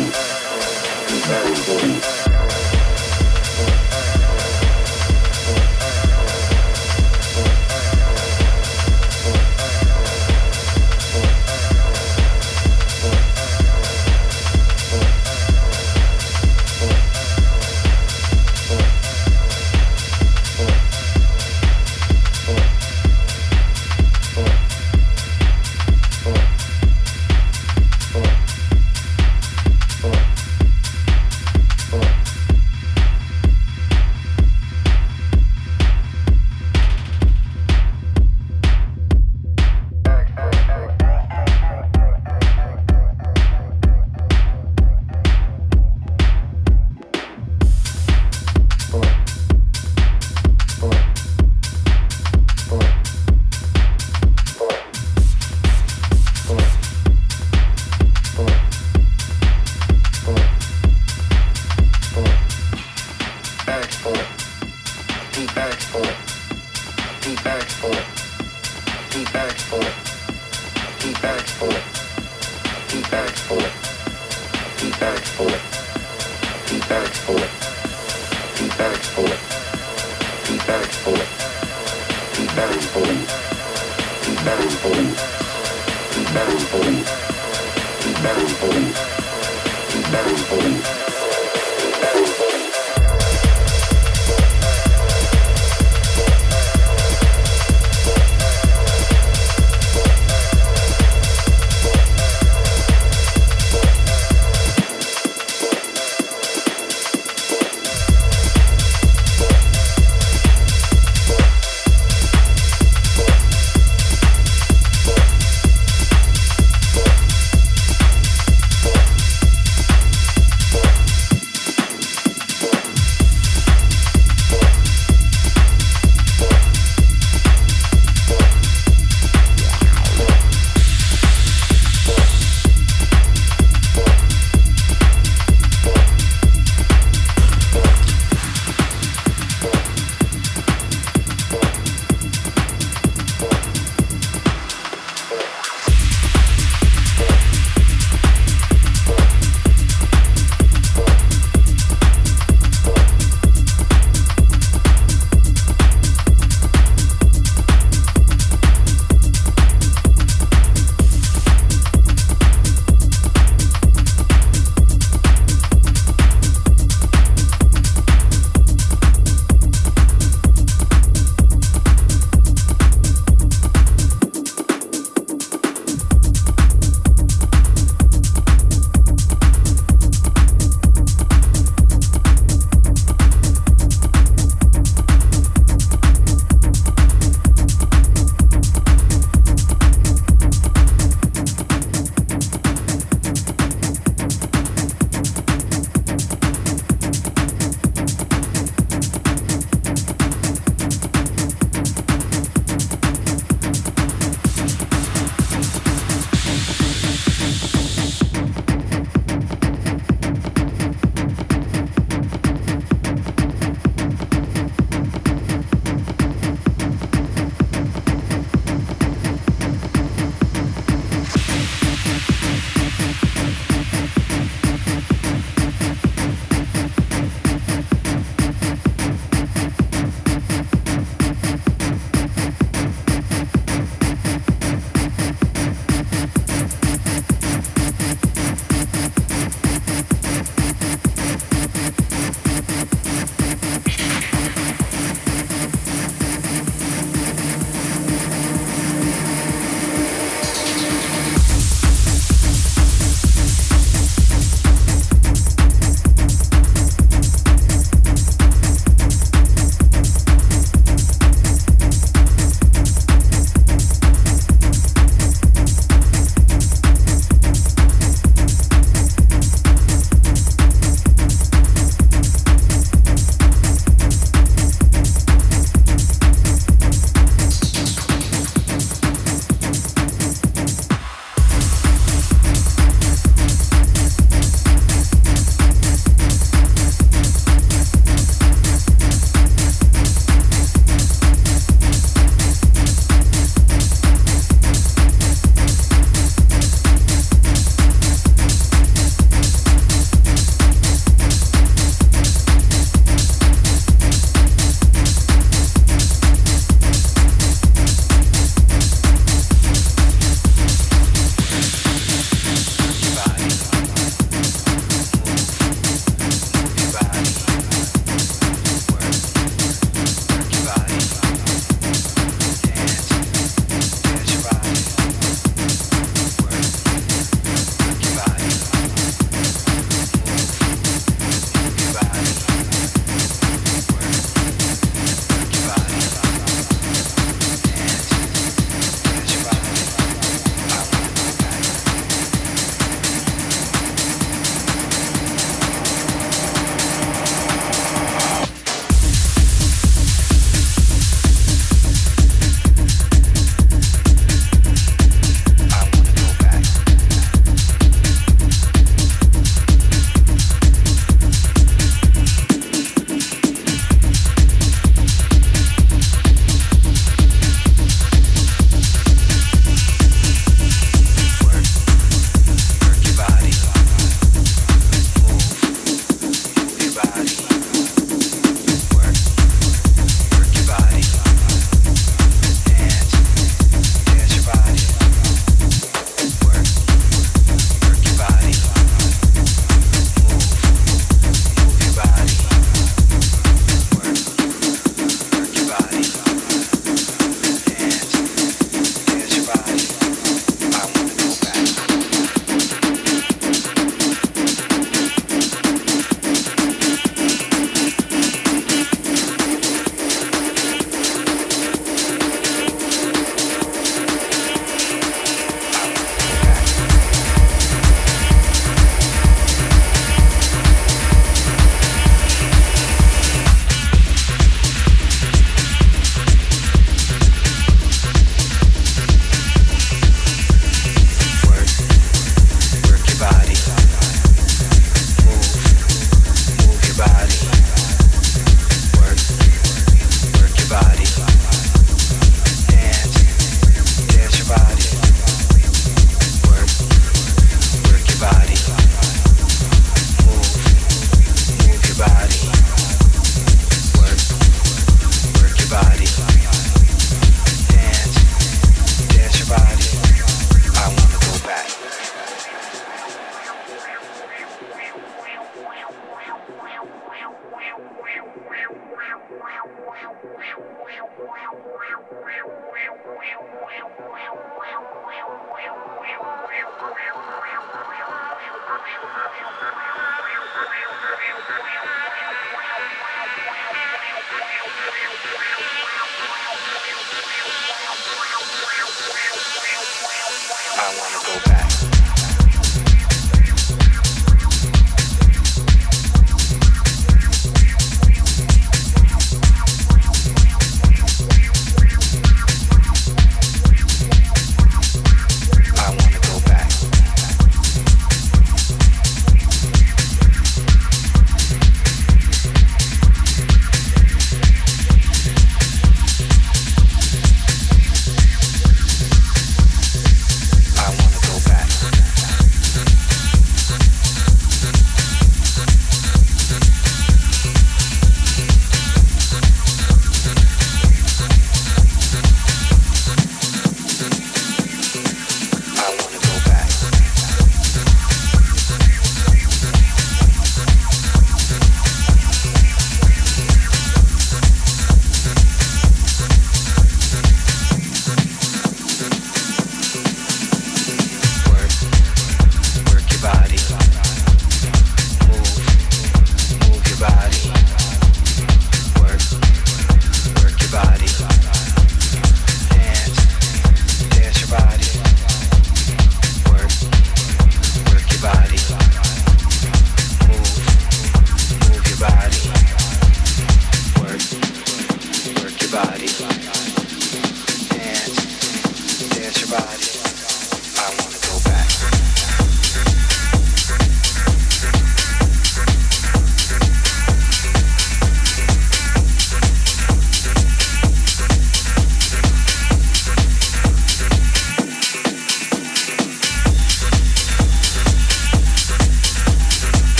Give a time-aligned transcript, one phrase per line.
[0.00, 0.14] Thank
[2.26, 2.27] you.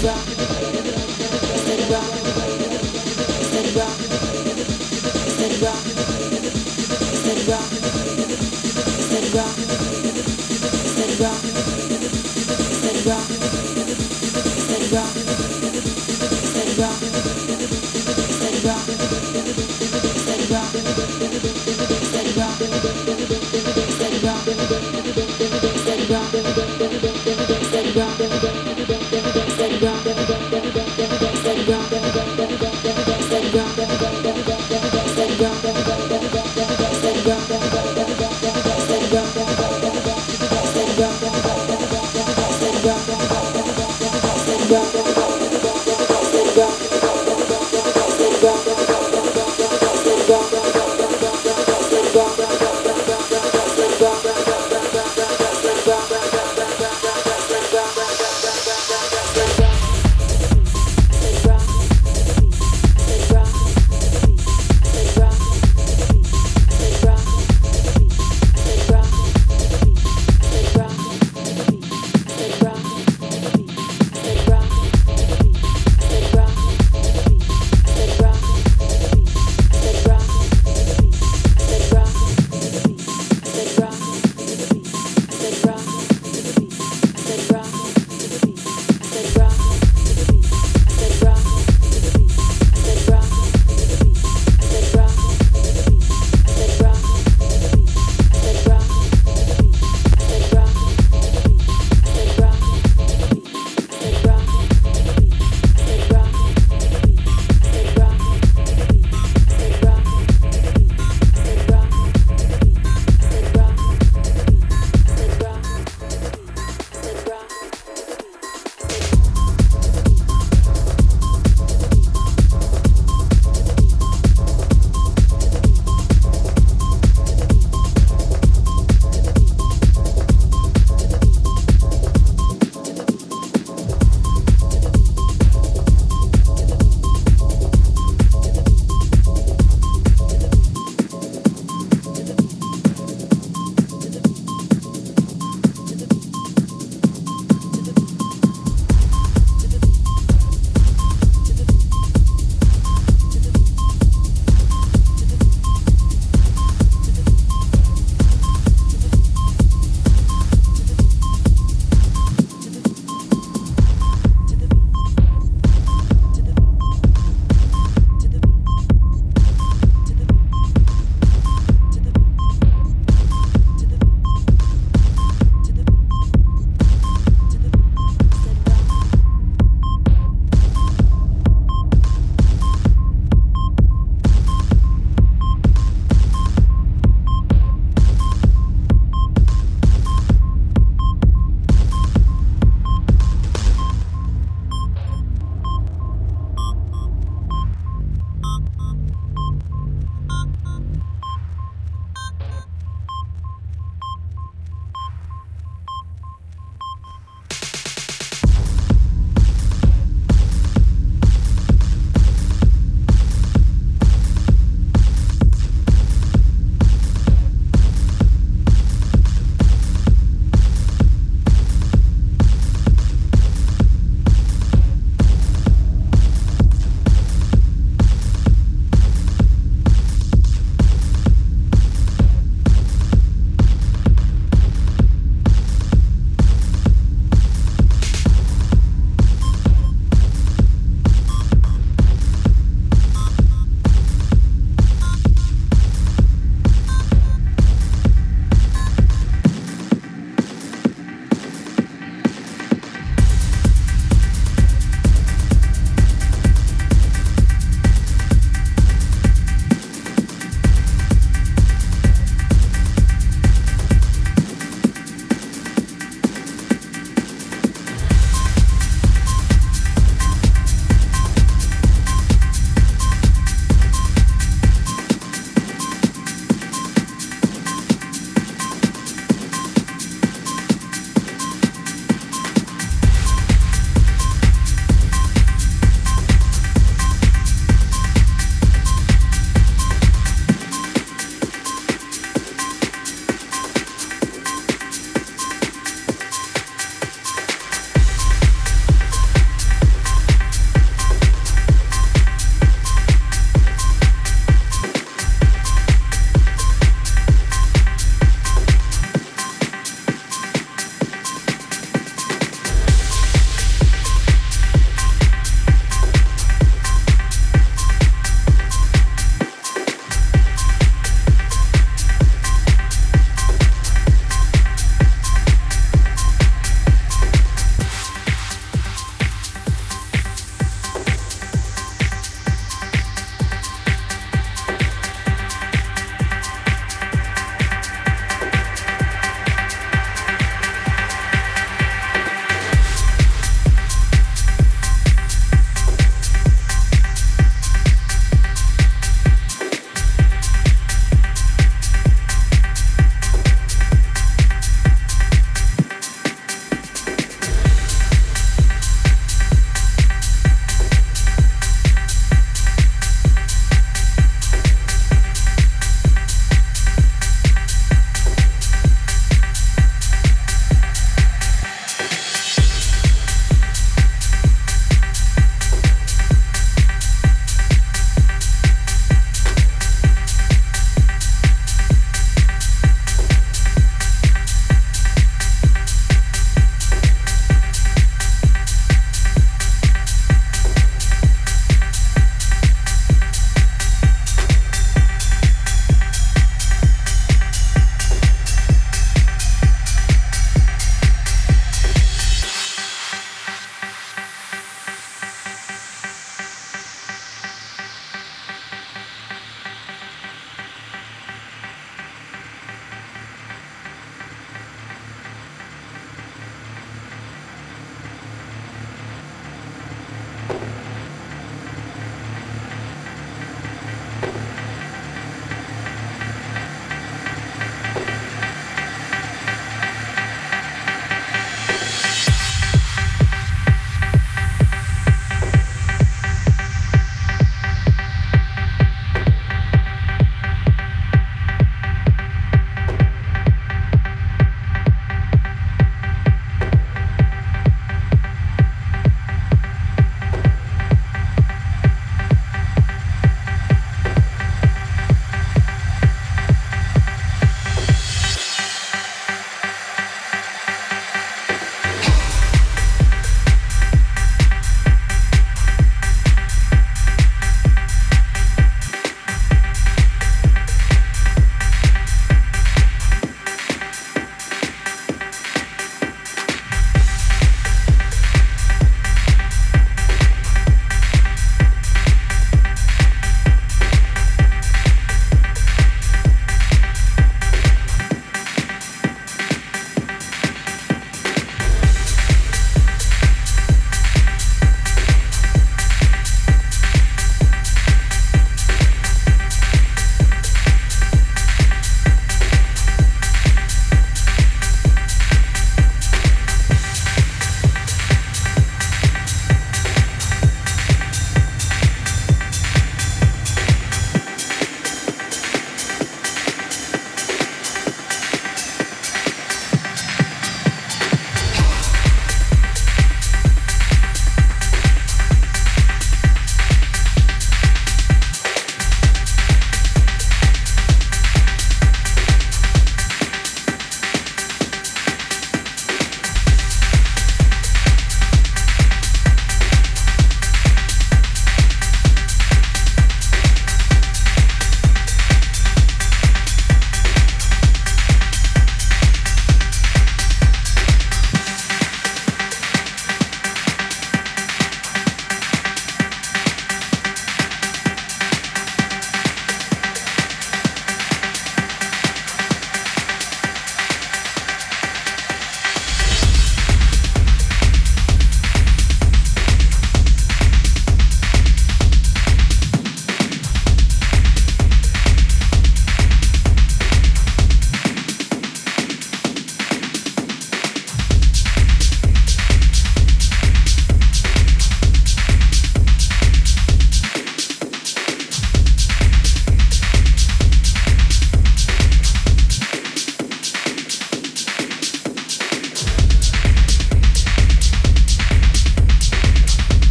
[0.00, 0.39] Stop.